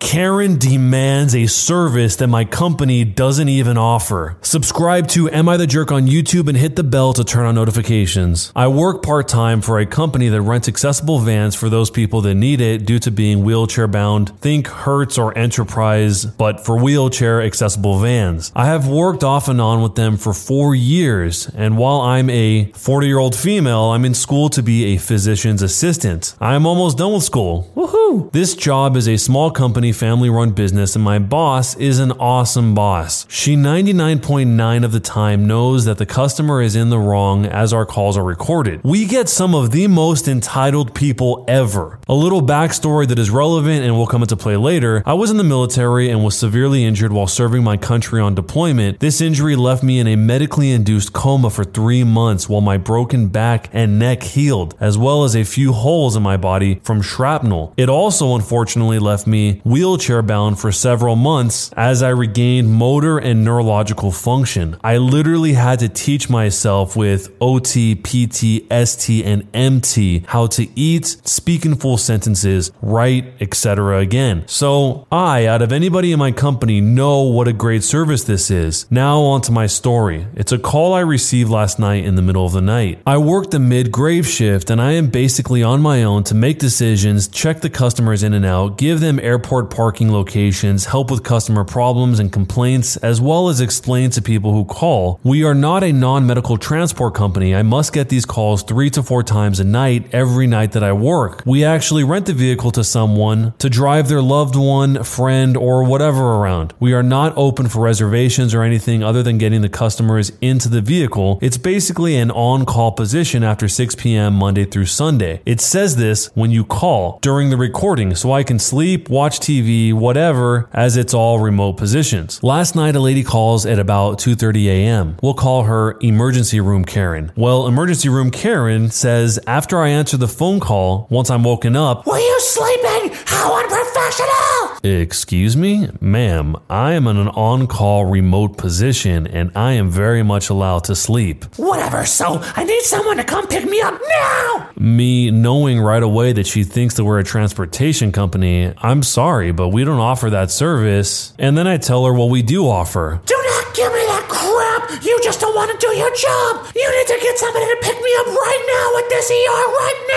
[0.00, 4.36] Karen demands a service that my company doesn't even offer.
[4.40, 7.54] Subscribe to Am I the Jerk on YouTube and hit the bell to turn on
[7.54, 8.50] notifications.
[8.56, 12.34] I work part time for a company that rents accessible vans for those people that
[12.34, 14.36] need it due to being wheelchair bound.
[14.40, 18.50] Think Hertz or Enterprise, but for wheelchair accessible vans.
[18.56, 22.72] I have worked off and on with them for four years, and while I'm a
[22.72, 26.34] 40 year old female, I'm in school to be a physician's assistant.
[26.40, 27.70] I'm almost done with school.
[27.76, 28.32] Woohoo!
[28.32, 32.74] This job is a small company, family run business, and my boss is an awesome
[32.74, 33.26] boss.
[33.28, 37.86] She 99.9 of the time knows that the customer is in the wrong as our
[37.86, 38.80] calls are recorded.
[38.84, 41.98] We get some of the most entitled people ever.
[42.08, 45.02] A little backstory that is relevant and will come into play later.
[45.06, 49.00] I was in the military and was severely injured while serving my country on deployment.
[49.00, 53.28] This injury left me in a medically induced coma for three months while my broken
[53.28, 57.74] back and neck healed, as well as a few holes in my body from shrapnel.
[57.76, 63.42] It also unfortunately left me wheelchair bound for several months as I regained motor and
[63.42, 64.76] neurological function.
[64.84, 71.06] I literally had to teach myself with OT, PT, ST, and MT how to eat,
[71.24, 74.00] speak in full sentences, write, etc.
[74.00, 74.44] again.
[74.48, 78.84] So I, out of anybody in my company, know what a great service this is.
[78.90, 80.26] Now on to my story.
[80.34, 83.00] It's a call I received last night in the middle of the night.
[83.06, 86.58] I work the mid grave shift and I am basically on my own to make
[86.58, 91.64] decisions, check the customers in and out, give them airport parking locations, help with customer
[91.64, 95.20] problems and complaints, as well as explain to people who call.
[95.22, 97.54] We are not a non medical transport company.
[97.54, 100.92] I must get these calls three to four times a night every night that I
[100.92, 101.42] work.
[101.46, 106.22] We actually rent the vehicle to someone to drive their loved one, friend, or whatever
[106.36, 106.74] around.
[106.80, 110.80] We are not open for reservations or anything other than getting the customers into the
[110.80, 111.38] vehicle.
[111.42, 114.34] It's basically an on call position after 6 p.m.
[114.34, 115.40] Monday through Sunday.
[115.46, 119.92] It says this when you call during the recording so I can sleep, watch TV,
[119.92, 122.42] whatever, as it's all remote positions.
[122.42, 125.16] Last night a lady calls at about 2:30 a.m.
[125.22, 127.32] We'll call her emergency room Karen.
[127.36, 132.06] Well, emergency room Karen says after I answer the phone call, once I'm woken up,
[132.06, 133.16] Were you sleeping?
[133.26, 134.49] How unprofessional!
[134.82, 135.88] Excuse me?
[136.00, 140.84] Ma'am, I am in an on call remote position and I am very much allowed
[140.84, 141.44] to sleep.
[141.56, 144.70] Whatever, so I need someone to come pick me up now!
[144.78, 149.68] Me knowing right away that she thinks that we're a transportation company, I'm sorry, but
[149.68, 151.34] we don't offer that service.
[151.38, 153.20] And then I tell her what we do offer.
[153.26, 155.04] Do not give me that crap!
[155.04, 156.72] You just don't want to do your job!
[156.74, 160.04] You need to get somebody to pick me up right now at this ER right
[160.08, 160.09] now!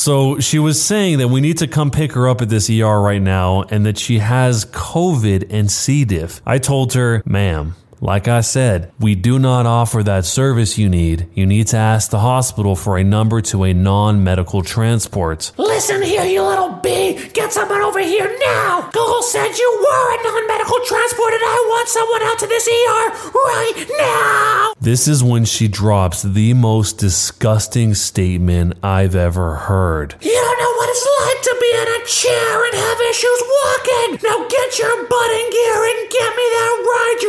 [0.00, 3.02] So she was saying that we need to come pick her up at this ER
[3.02, 6.06] right now and that she has COVID and C.
[6.06, 6.40] diff.
[6.46, 11.28] I told her, ma'am, like I said, we do not offer that service you need.
[11.34, 15.52] You need to ask the hospital for a number to a non medical transport.
[15.58, 17.28] Listen here, you little bee!
[17.34, 18.88] Get someone over here now!
[18.92, 22.66] Google said you were a non medical transport and I want someone out to this
[22.66, 24.72] ER right now!
[24.80, 30.14] This is when she drops the most disgusting statement I've ever heard.
[30.22, 34.08] You don't know what it's like to be in a chair and have issues walking!
[34.24, 35.99] Now get your butt in gear and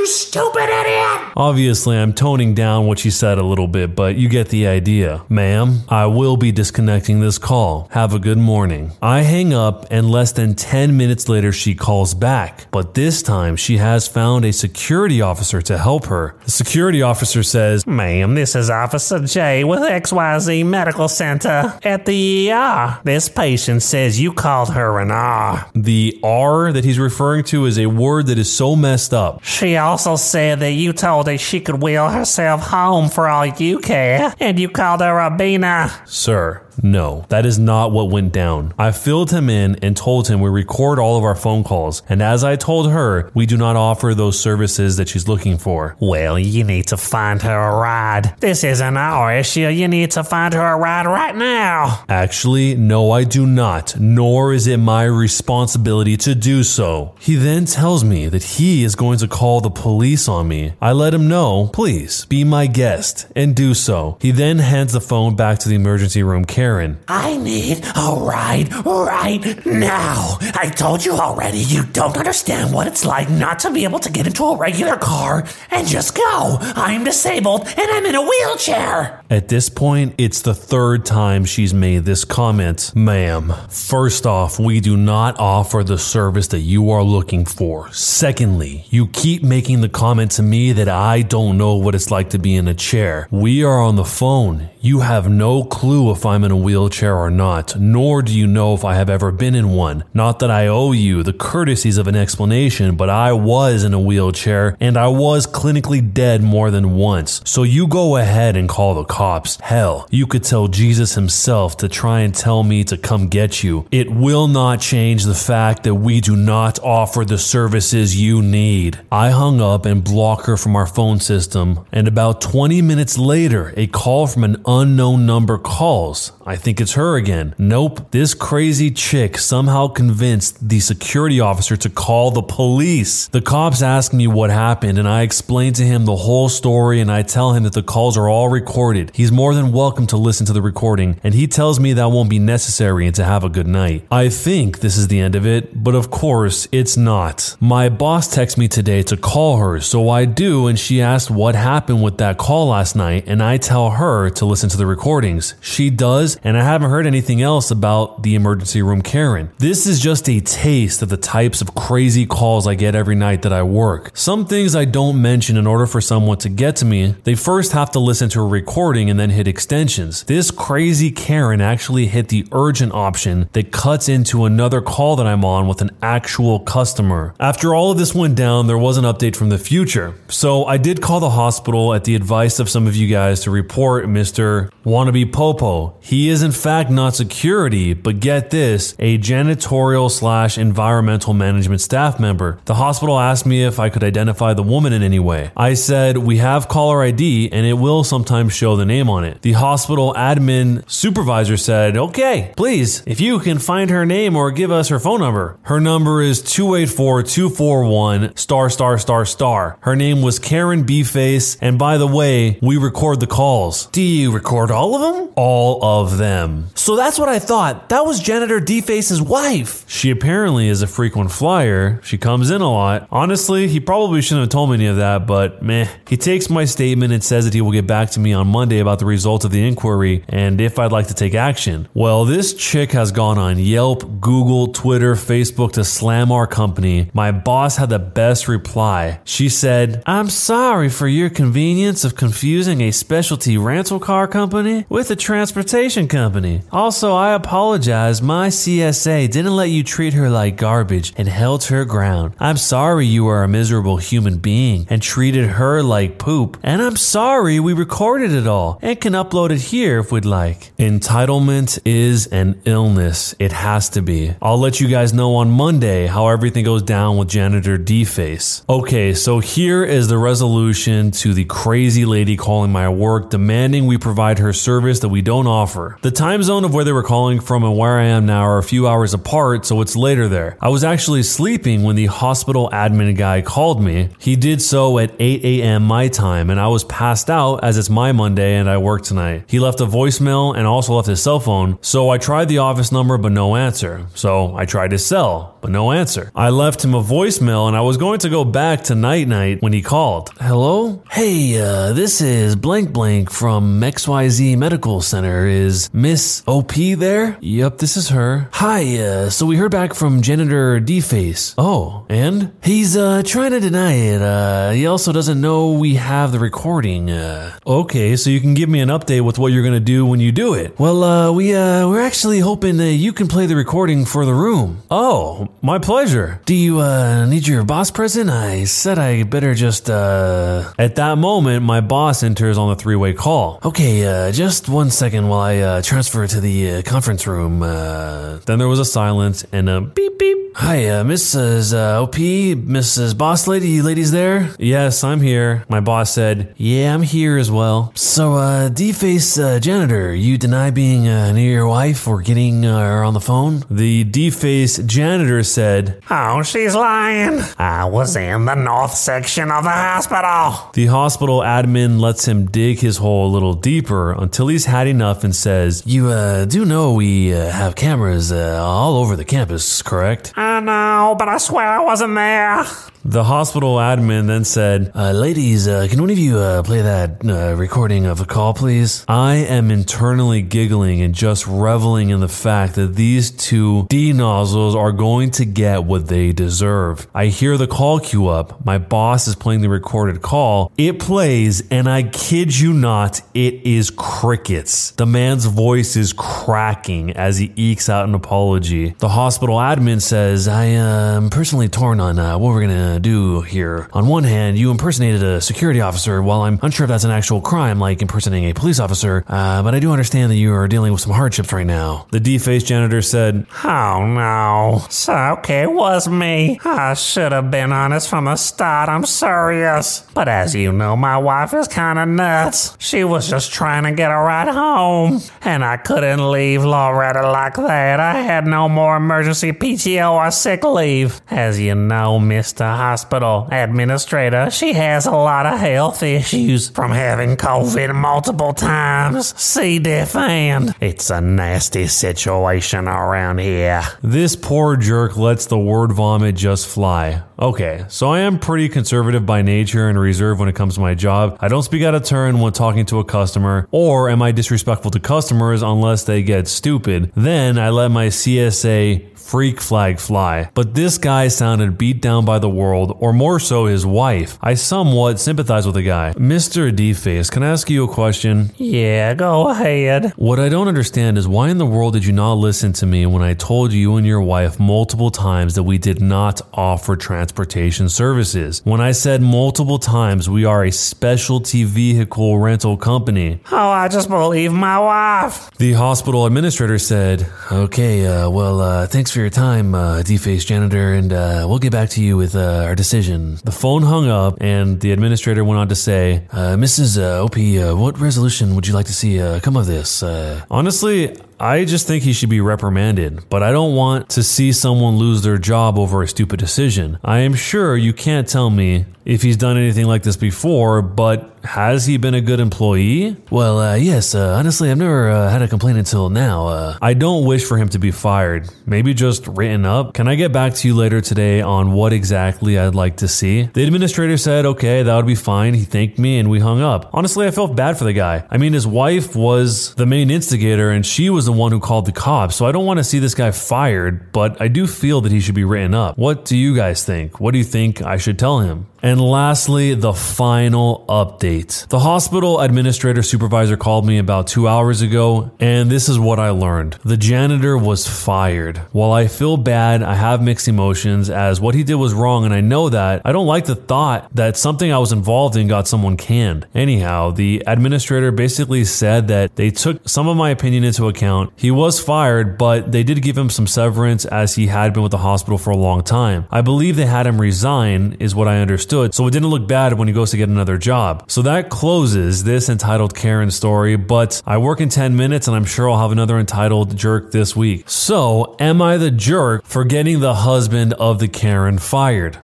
[0.02, 1.32] you stupid idiot!
[1.38, 5.24] Obviously, I'm toning down what she said a little bit, but you get the idea.
[5.30, 7.88] Ma'am, I will be disconnecting this call.
[7.92, 8.94] Have a good morning.
[9.00, 12.66] I hang up, and less than 10 minutes later, she calls back.
[12.72, 16.36] But this time, she has found a security officer to help her.
[16.46, 22.52] The security officer says, Ma'am, this is Officer J with XYZ Medical Center at the
[22.52, 23.00] ER.
[23.04, 25.70] This patient says you called her an R.
[25.76, 29.44] The R that he's referring to is a word that is so messed up.
[29.44, 33.80] She also said that you told her she could wheel herself home for all you
[33.80, 35.92] care, and you called her a Bina.
[36.06, 38.74] Sir, no, that is not what went down.
[38.78, 42.22] I filled him in and told him we record all of our phone calls, and
[42.22, 45.96] as I told her, we do not offer those services that she's looking for.
[46.00, 48.36] Well, you need to find her a ride.
[48.40, 49.68] This isn't our issue.
[49.68, 52.04] You need to find her a ride right now.
[52.10, 57.16] Actually, no, I do not, nor is it my responsibility to do so.
[57.20, 60.74] He then tells me that he is going to call the police on me.
[60.82, 64.18] I let him know, please be my guest, and do so.
[64.22, 66.98] He then hands the phone back to the emergency room Karen.
[67.10, 70.38] I need a ride right now.
[70.56, 74.10] I told you already, you don't understand what it's like not to be able to
[74.10, 76.58] get into a regular car and just go.
[76.62, 79.22] I'm disabled and I'm in a wheelchair.
[79.30, 82.94] At this point, it's the third time she's made this comment.
[82.96, 87.92] Ma'am, first off, we do not offer the service that you are looking for.
[87.92, 92.30] Secondly, you keep making the comment to me that I don't know what it's like
[92.30, 93.28] to be in a chair.
[93.30, 94.70] We are on the phone.
[94.80, 98.46] You have no clue if I'm in in a wheelchair or not, nor do you
[98.46, 100.04] know if I have ever been in one.
[100.14, 104.00] Not that I owe you the courtesies of an explanation, but I was in a
[104.00, 107.42] wheelchair and I was clinically dead more than once.
[107.46, 109.60] So you go ahead and call the cops.
[109.62, 113.88] Hell, you could tell Jesus himself to try and tell me to come get you.
[113.92, 119.00] It will not change the fact that we do not offer the services you need.
[119.10, 123.74] I hung up and blocked her from our phone system, and about 20 minutes later,
[123.78, 126.34] a call from an unknown number calls.
[126.52, 127.56] I think it's her again.
[127.58, 128.12] Nope.
[128.12, 133.30] This crazy chick somehow convinced the security officer to call the police.
[133.30, 137.10] The cops ask me what happened, and I explain to him the whole story and
[137.10, 139.12] I tell him that the calls are all recorded.
[139.14, 142.30] He's more than welcome to listen to the recording, and he tells me that won't
[142.30, 144.06] be necessary and to have a good night.
[144.12, 147.56] I think this is the end of it, but of course, it's not.
[147.62, 151.56] My boss texts me today to call her, so I do, and she asked what
[151.56, 155.56] happened with that call last night, and I tell her to listen to the recordings.
[155.62, 159.52] She does, and I haven't heard anything else about the emergency room Karen.
[159.58, 163.42] This is just a taste of the types of crazy calls I get every night
[163.44, 164.12] that I work.
[164.16, 167.72] Some things I don't mention in order for someone to get to me, they first
[167.74, 170.24] have to listen to a recording and then hit extensions.
[170.24, 175.46] This crazy Karen actually hit the urgent option that cuts into another call that I'm
[175.46, 177.34] on with an actual customer.
[177.40, 180.16] After all of this went down, there was an update from the future.
[180.28, 183.52] So I did call the hospital at the advice of some of you guys to
[183.52, 184.72] report Mr.
[184.86, 185.96] Wannabe Popo.
[186.00, 192.20] He is in fact not security, but get this, a janitorial slash environmental management staff
[192.20, 192.60] member.
[192.66, 195.52] The hospital asked me if I could identify the woman in any way.
[195.56, 199.42] I said, we have caller ID and it will sometimes show the name on it.
[199.42, 204.72] The hospital admin supervisor said, okay, please, if you can find her name or give
[204.72, 205.58] us her phone number.
[205.64, 209.78] Her number is 284-241 star star star star.
[209.82, 213.88] Her name was Karen B-Face, and by the way, we record the calls.
[213.88, 215.34] Do you record all of them?
[215.36, 216.68] All of them.
[216.76, 217.90] So that's what I thought.
[217.90, 219.90] That was Janitor D-Face's wife.
[219.90, 222.00] She apparently is a frequent flyer.
[222.04, 223.08] She comes in a lot.
[223.12, 225.88] Honestly, he probably shouldn't have told me any of that, but meh.
[226.08, 228.80] He takes my statement and says that he will get back to me on Monday
[228.80, 231.88] about the results of the inquiry and if I'd like to take action.
[231.94, 237.10] Well, this chick has gone on Yelp, Google, Twitter, Facebook to slam our company.
[237.14, 239.20] My boss had the best reply.
[239.24, 245.12] She said, I'm sorry for your convenience of confusing a specialty rental car company with
[245.12, 246.62] a transportation company.
[246.72, 248.22] Also, I apologize.
[248.22, 252.34] My CSA didn't let you treat her like garbage and held her ground.
[252.40, 256.58] I'm sorry you are a miserable human being and treated her like poop.
[256.64, 260.76] And I'm sorry we recorded it all and can upload it here if we'd like.
[260.78, 263.36] Entitlement is an illness.
[263.40, 264.34] It has to be.
[264.42, 268.64] I'll let you guys know on Monday how everything goes down with janitor D-Face.
[268.70, 273.98] Okay, so here is the resolution to the crazy lady calling my work demanding we
[273.98, 275.91] provide her service that we don't offer.
[276.02, 278.58] The time zone of where they were calling from and where I am now are
[278.58, 280.58] a few hours apart, so it's later there.
[280.62, 284.10] I was actually sleeping when the hospital admin guy called me.
[284.20, 285.84] He did so at 8 a.m.
[285.84, 289.44] my time, and I was passed out as it's my Monday and I work tonight.
[289.48, 292.92] He left a voicemail and also left his cell phone, so I tried the office
[292.92, 294.06] number but no answer.
[294.16, 296.32] So I tried his cell, but no answer.
[296.36, 299.62] I left him a voicemail and I was going to go back to night night
[299.62, 300.30] when he called.
[300.40, 301.04] Hello?
[301.12, 305.48] Hey, uh, this is blank blank from XYZ Medical Center.
[305.48, 307.38] Is Miss OP there?
[307.42, 308.50] Yep, this is her.
[308.54, 311.56] Hi, uh, so we heard back from janitor D-Face.
[311.58, 312.52] Oh, and?
[312.64, 314.22] He's, uh, trying to deny it.
[314.22, 317.10] Uh, he also doesn't know we have the recording.
[317.10, 320.20] Uh, okay, so you can give me an update with what you're gonna do when
[320.20, 320.78] you do it.
[320.80, 324.34] Well, uh, we, uh, we're actually hoping that you can play the recording for the
[324.34, 324.82] room.
[324.92, 326.42] Oh, my pleasure.
[326.46, 328.30] Do you, uh, need your boss present?
[328.30, 330.74] I said I better just, uh.
[330.78, 333.60] At that moment, my boss enters on the three way call.
[333.64, 337.64] Okay, uh, just one second while I, uh, transfer to the uh, conference room.
[337.64, 338.40] Uh.
[338.46, 340.51] Then there was a silence and a beep beep.
[340.54, 341.74] Hi, uh, Mrs.
[341.74, 343.18] Uh, OP, Mrs.
[343.18, 344.54] Boss Lady, you ladies there?
[344.60, 345.64] Yes, I'm here.
[345.70, 347.94] My boss said, Yeah, I'm here as well.
[347.96, 352.80] So, uh, D-Face uh, janitor, you deny being uh, near your wife or getting uh,
[352.80, 353.64] her on the phone?
[353.72, 357.42] The D-Face janitor said, Oh, she's lying.
[357.58, 360.70] I was in the north section of the hospital.
[360.74, 365.24] The hospital admin lets him dig his hole a little deeper until he's had enough
[365.24, 369.82] and says, You uh, do know we uh, have cameras uh, all over the campus,
[369.82, 370.34] correct?
[370.42, 372.66] I know, but I swear I wasn't there.
[373.04, 377.26] The hospital admin then said, uh, Ladies, uh, can one of you uh, play that
[377.26, 379.04] uh, recording of a call, please?
[379.08, 384.76] I am internally giggling and just reveling in the fact that these two D nozzles
[384.76, 387.08] are going to get what they deserve.
[387.12, 388.64] I hear the call queue up.
[388.64, 390.72] My boss is playing the recorded call.
[390.78, 394.92] It plays, and I kid you not, it is crickets.
[394.92, 398.92] The man's voice is cracking as he ekes out an apology.
[399.00, 403.42] The hospital admin says, I am personally torn on uh, what we're going to do
[403.42, 403.88] here.
[403.94, 406.22] On one hand, you impersonated a security officer.
[406.22, 409.76] While I'm unsure if that's an actual crime, like impersonating a police officer, uh, but
[409.76, 412.08] I do understand that you are dealing with some hardships right now.
[412.12, 414.86] The D-faced janitor said, Oh no.
[414.90, 416.60] So, okay, it was me.
[416.64, 418.90] I should have been honest from the start.
[418.90, 420.06] I'm serious.
[420.14, 422.76] But as you know, my wife is kind of nuts.
[422.80, 425.22] She was just trying to get a ride home.
[425.42, 428.00] And I couldn't leave Loretta like that.
[428.00, 431.22] I had no more emergency PTO or sick leave.
[431.30, 432.66] As you know, Mr.
[432.82, 439.40] Hospital Administrator, she has a lot of health issues from having COVID multiple times.
[439.40, 439.78] C.
[439.78, 443.84] diff and it's a nasty situation around here.
[444.02, 447.22] This poor jerk lets the word vomit just fly.
[447.38, 450.96] Okay, so I am pretty conservative by nature and reserved when it comes to my
[450.96, 451.38] job.
[451.40, 454.92] I don't speak out of turn when talking to a customer, or am I disrespectful
[454.92, 457.12] to customers unless they get stupid?
[457.16, 460.50] Then I let my CSA freak flag fly.
[460.54, 464.38] But this guy sounded beat down by the world, or more so his wife.
[464.42, 466.14] I somewhat sympathize with the guy.
[466.18, 466.76] Mr.
[466.76, 468.52] D-Face, can I ask you a question?
[468.58, 470.14] Yeah, go ahead.
[470.16, 473.06] What I don't understand is why in the world did you not listen to me
[473.06, 477.90] when I told you and your wife multiple times that we did not offer transportation
[477.90, 478.62] services?
[478.64, 483.40] When I said multiple times we are a specialty vehicle rental company.
[483.52, 485.52] Oh, I just believe my wife.
[485.58, 490.02] The hospital administrator said, Okay, uh, well, uh, thanks for your time, uh,
[490.46, 493.38] janitor, and uh, we'll get back to you with uh, our decision.
[493.44, 496.98] The phone hung up, and the administrator went on to say, uh, Mrs.
[496.98, 500.04] Uh, OP, uh, what resolution would you like to see come of this?
[500.04, 504.52] Uh, honestly, I just think he should be reprimanded, but I don't want to see
[504.52, 507.00] someone lose their job over a stupid decision.
[507.04, 511.36] I am sure you can't tell me if he's done anything like this before, but
[511.44, 513.18] has he been a good employee?
[513.32, 516.48] Well, uh, yes, uh, honestly, I've never uh, had a complaint until now.
[516.48, 518.48] Uh, I don't wish for him to be fired.
[518.68, 519.96] Maybe just written up.
[519.96, 523.44] Can I get back to you later today on what exactly I'd like to see?
[523.44, 525.56] The administrator said, okay, that would be fine.
[525.56, 526.92] He thanked me and we hung up.
[526.94, 528.26] Honestly, I felt bad for the guy.
[528.30, 531.86] I mean, his wife was the main instigator and she was the one who called
[531.86, 535.02] the cops, so I don't want to see this guy fired, but I do feel
[535.02, 535.98] that he should be written up.
[535.98, 537.20] What do you guys think?
[537.20, 538.68] What do you think I should tell him?
[538.84, 541.68] And lastly, the final update.
[541.68, 546.32] The hospital administrator supervisor called me about two hours ago, and this is what I
[546.32, 546.80] learned.
[546.84, 548.58] The janitor was fired.
[548.72, 552.34] While I feel bad, I have mixed emotions as what he did was wrong, and
[552.34, 553.04] I know that.
[553.06, 556.48] I don't like the thought that something I was involved in got someone canned.
[556.56, 561.34] Anyhow, the administrator basically said that they took some of my opinion into account.
[561.36, 564.92] He was fired, but they did give him some severance as he had been with
[564.92, 566.26] the hospital for a long time.
[566.32, 569.74] I believe they had him resign, is what I understood so it didn't look bad
[569.74, 571.04] when he goes to get another job.
[571.08, 575.46] So that closes this entitled Karen story, but I work in 10 minutes and I'm
[575.46, 577.70] sure I'll have another entitled jerk this week.
[577.70, 582.22] So, am I the jerk for getting the husband of the Karen fired?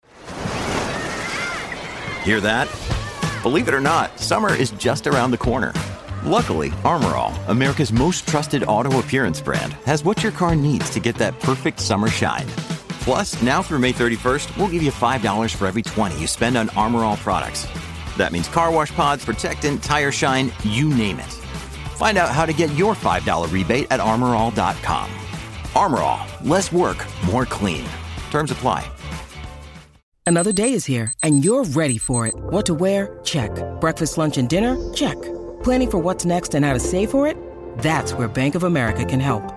[2.23, 2.67] Hear that?
[3.43, 5.73] Believe it or not, summer is just around the corner.
[6.23, 10.99] Luckily, Armor All, America's most trusted auto appearance brand, has what your car needs to
[10.99, 12.47] get that perfect summer shine.
[13.07, 16.67] Plus, now through May 31st, we'll give you $5 for every 20 you spend on
[16.71, 17.65] Armor All products.
[18.17, 21.31] That means car wash pods, protectant, tire shine, you name it.
[21.95, 25.09] Find out how to get your $5 rebate at armorall.com.
[25.73, 26.97] Armor All, less work,
[27.31, 27.87] more clean.
[28.29, 28.85] Terms apply.
[30.25, 32.35] Another day is here, and you're ready for it.
[32.35, 33.19] What to wear?
[33.23, 33.51] Check.
[33.79, 34.75] Breakfast, lunch, and dinner?
[34.93, 35.15] Check.
[35.63, 37.37] Planning for what's next and how to save for it?
[37.77, 39.56] That's where Bank of America can help.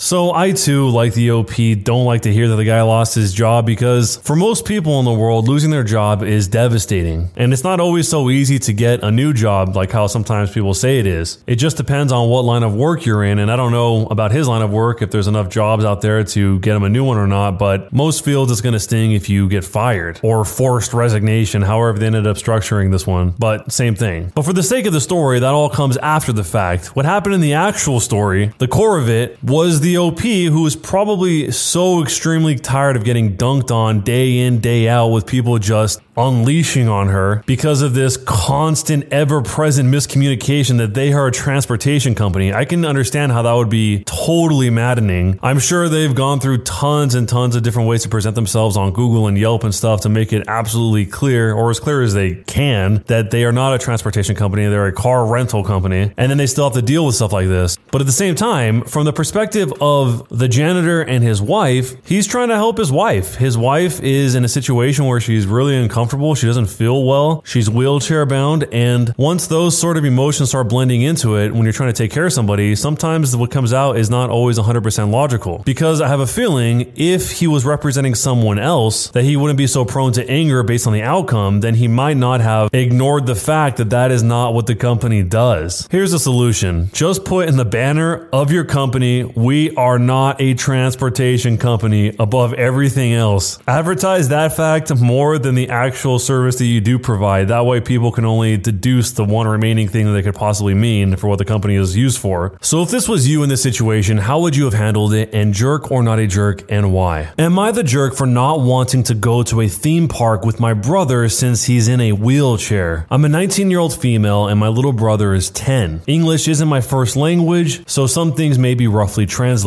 [0.00, 3.32] So I too, like the OP, don't like to hear that the guy lost his
[3.32, 7.30] job because for most people in the world, losing their job is devastating.
[7.34, 10.72] And it's not always so easy to get a new job like how sometimes people
[10.72, 11.42] say it is.
[11.48, 13.40] It just depends on what line of work you're in.
[13.40, 16.22] And I don't know about his line of work if there's enough jobs out there
[16.22, 19.12] to get him a new one or not, but most fields it's going to sting
[19.12, 23.34] if you get fired or forced resignation, however they ended up structuring this one.
[23.36, 24.30] But same thing.
[24.32, 26.94] But for the sake of the story, that all comes after the fact.
[26.94, 30.76] What happened in the actual story, the core of it, was the OP who is
[30.76, 36.00] probably so extremely tired of getting dunked on day in, day out with people just
[36.16, 42.14] unleashing on her because of this constant, ever present miscommunication that they are a transportation
[42.14, 42.52] company.
[42.52, 45.38] I can understand how that would be totally maddening.
[45.42, 48.92] I'm sure they've gone through tons and tons of different ways to present themselves on
[48.92, 52.34] Google and Yelp and stuff to make it absolutely clear, or as clear as they
[52.34, 56.12] can, that they are not a transportation company, they're a car rental company.
[56.16, 57.76] And then they still have to deal with stuff like this.
[57.92, 62.26] But at the same time, from the perspective of the janitor and his wife, he's
[62.26, 63.36] trying to help his wife.
[63.36, 66.34] His wife is in a situation where she's really uncomfortable.
[66.34, 67.42] She doesn't feel well.
[67.44, 68.64] She's wheelchair bound.
[68.72, 72.10] And once those sort of emotions start blending into it, when you're trying to take
[72.10, 75.62] care of somebody, sometimes what comes out is not always 100% logical.
[75.64, 79.66] Because I have a feeling if he was representing someone else, that he wouldn't be
[79.66, 83.34] so prone to anger based on the outcome, then he might not have ignored the
[83.34, 85.86] fact that that is not what the company does.
[85.90, 90.54] Here's a solution just put in the banner of your company, we are not a
[90.54, 93.58] transportation company above everything else.
[93.66, 97.48] Advertise that fact more than the actual service that you do provide.
[97.48, 101.16] That way, people can only deduce the one remaining thing that they could possibly mean
[101.16, 102.56] for what the company is used for.
[102.60, 105.34] So, if this was you in this situation, how would you have handled it?
[105.34, 107.32] And jerk or not a jerk, and why?
[107.38, 110.74] Am I the jerk for not wanting to go to a theme park with my
[110.74, 113.06] brother since he's in a wheelchair?
[113.10, 116.02] I'm a 19 year old female, and my little brother is 10.
[116.06, 119.57] English isn't my first language, so some things may be roughly translated.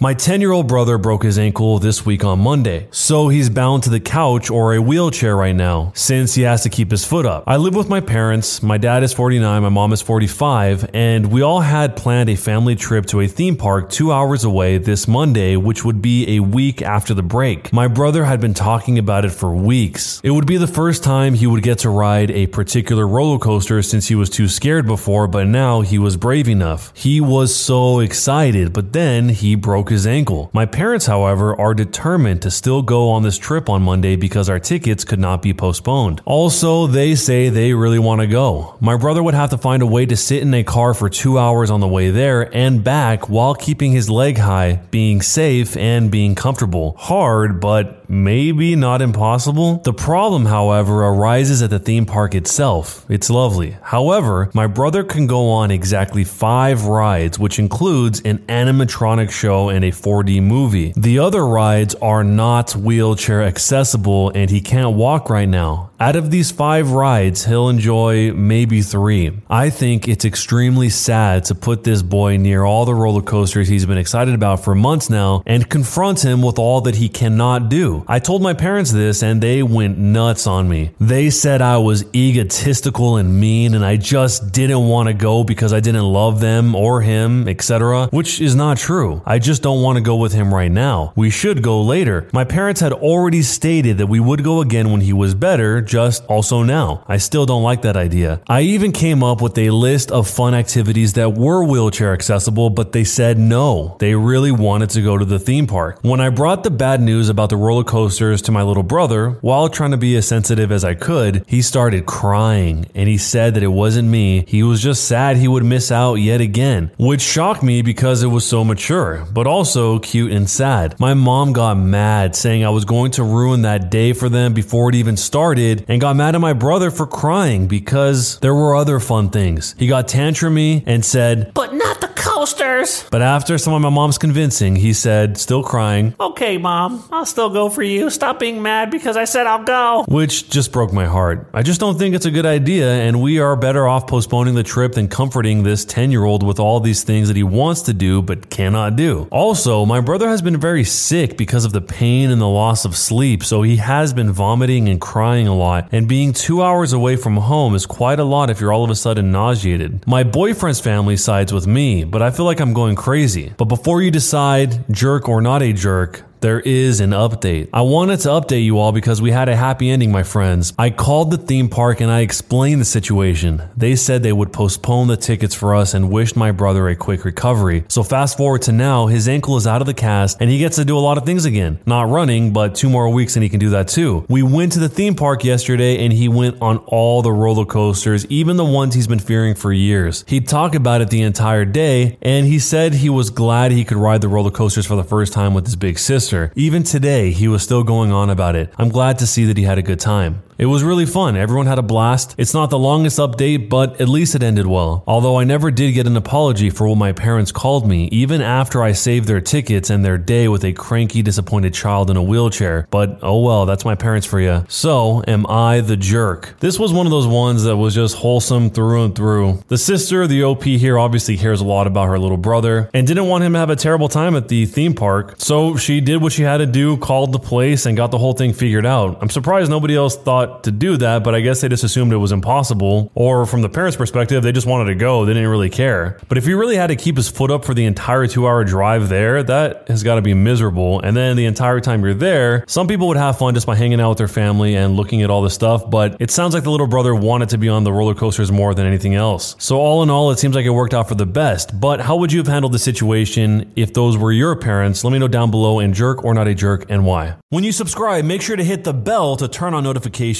[0.00, 3.82] My 10 year old brother broke his ankle this week on Monday, so he's bound
[3.84, 7.26] to the couch or a wheelchair right now since he has to keep his foot
[7.26, 7.44] up.
[7.46, 8.62] I live with my parents.
[8.62, 12.76] My dad is 49, my mom is 45, and we all had planned a family
[12.76, 16.82] trip to a theme park two hours away this Monday, which would be a week
[16.82, 17.72] after the break.
[17.72, 20.20] My brother had been talking about it for weeks.
[20.22, 23.82] It would be the first time he would get to ride a particular roller coaster
[23.82, 26.92] since he was too scared before, but now he was brave enough.
[26.94, 30.50] He was so excited, but then he broke his ankle.
[30.52, 34.58] My parents, however, are determined to still go on this trip on Monday because our
[34.58, 36.22] tickets could not be postponed.
[36.24, 38.76] Also, they say they really want to go.
[38.80, 41.38] My brother would have to find a way to sit in a car for two
[41.38, 46.10] hours on the way there and back while keeping his leg high, being safe, and
[46.10, 46.96] being comfortable.
[46.98, 49.78] Hard, but maybe not impossible.
[49.78, 53.06] The problem, however, arises at the theme park itself.
[53.08, 53.76] It's lovely.
[53.82, 59.84] However, my brother can go on exactly five rides, which includes an animatronic show and
[59.84, 60.92] a 4D movie.
[60.96, 65.90] The other rides are not wheelchair accessible and he can't walk right now.
[66.00, 69.32] Out of these five rides, he'll enjoy maybe three.
[69.50, 73.84] I think it's extremely sad to put this boy near all the roller coasters he's
[73.84, 77.99] been excited about for months now and confront him with all that he cannot do.
[78.08, 80.90] I told my parents this and they went nuts on me.
[81.00, 85.72] They said I was egotistical and mean and I just didn't want to go because
[85.72, 89.22] I didn't love them or him, etc., which is not true.
[89.26, 91.12] I just don't want to go with him right now.
[91.16, 92.28] We should go later.
[92.32, 96.24] My parents had already stated that we would go again when he was better, just
[96.26, 97.04] also now.
[97.08, 98.40] I still don't like that idea.
[98.48, 102.92] I even came up with a list of fun activities that were wheelchair accessible, but
[102.92, 103.96] they said no.
[103.98, 105.98] They really wanted to go to the theme park.
[106.02, 109.68] When I brought the bad news about the roller coasters to my little brother, while
[109.68, 113.64] trying to be as sensitive as I could, he started crying and he said that
[113.64, 114.44] it wasn't me.
[114.46, 118.28] He was just sad he would miss out yet again, which shocked me because it
[118.28, 120.98] was so mature, but also cute and sad.
[121.00, 124.90] My mom got mad saying I was going to ruin that day for them before
[124.90, 129.00] it even started and got mad at my brother for crying because there were other
[129.00, 129.74] fun things.
[129.78, 132.08] He got tantrumy and said, But not the
[132.40, 133.04] coasters.
[133.10, 137.50] but after some of my mom's convincing, he said, still crying, Okay, Mom, I'll still
[137.50, 138.08] go for you.
[138.08, 140.04] Stop being mad because I said I'll go.
[140.08, 141.48] which just broke my heart.
[141.52, 144.62] I just don't think it's a good idea, and we are better off postponing the
[144.62, 147.92] trip than comforting this 10 year old with all these things that he wants to
[147.92, 149.28] do but cannot do.
[149.30, 152.96] Also, my brother has been very sick because of the pain and the loss of
[152.96, 157.16] sleep, so he has been vomiting and crying a lot, and being two hours away
[157.16, 160.06] from home is quite a lot if you're all of a sudden nauseated.
[160.06, 163.52] My boyfriend's family sides with me, but I feel like I'm going crazy.
[163.56, 167.68] But before you decide, jerk or not a jerk, There is an update.
[167.70, 170.72] I wanted to update you all because we had a happy ending, my friends.
[170.78, 173.62] I called the theme park and I explained the situation.
[173.76, 177.26] They said they would postpone the tickets for us and wished my brother a quick
[177.26, 177.84] recovery.
[177.88, 180.76] So fast forward to now, his ankle is out of the cast and he gets
[180.76, 181.78] to do a lot of things again.
[181.84, 184.24] Not running, but two more weeks and he can do that too.
[184.30, 188.24] We went to the theme park yesterday and he went on all the roller coasters,
[188.26, 190.24] even the ones he's been fearing for years.
[190.26, 193.98] He'd talk about it the entire day and he said he was glad he could
[193.98, 196.29] ride the roller coasters for the first time with his big sister.
[196.54, 198.72] Even today, he was still going on about it.
[198.78, 200.42] I'm glad to see that he had a good time.
[200.60, 201.38] It was really fun.
[201.38, 202.34] Everyone had a blast.
[202.36, 205.02] It's not the longest update, but at least it ended well.
[205.06, 208.82] Although I never did get an apology for what my parents called me, even after
[208.82, 212.86] I saved their tickets and their day with a cranky, disappointed child in a wheelchair.
[212.90, 214.66] But oh well, that's my parents for you.
[214.68, 216.54] So, am I the jerk?
[216.60, 219.62] This was one of those ones that was just wholesome through and through.
[219.68, 223.28] The sister, the OP here, obviously cares a lot about her little brother and didn't
[223.28, 225.36] want him to have a terrible time at the theme park.
[225.38, 228.34] So she did what she had to do, called the place, and got the whole
[228.34, 229.16] thing figured out.
[229.22, 232.16] I'm surprised nobody else thought to do that, but I guess they just assumed it
[232.16, 233.10] was impossible.
[233.14, 235.24] Or from the parents' perspective, they just wanted to go.
[235.24, 236.18] They didn't really care.
[236.28, 238.64] But if he really had to keep his foot up for the entire two hour
[238.64, 241.00] drive there, that has got to be miserable.
[241.00, 244.00] And then the entire time you're there, some people would have fun just by hanging
[244.00, 246.70] out with their family and looking at all the stuff, but it sounds like the
[246.70, 249.56] little brother wanted to be on the roller coasters more than anything else.
[249.58, 251.78] So, all in all, it seems like it worked out for the best.
[251.78, 255.04] But how would you have handled the situation if those were your parents?
[255.04, 257.36] Let me know down below and jerk or not a jerk and why.
[257.50, 260.39] When you subscribe, make sure to hit the bell to turn on notifications.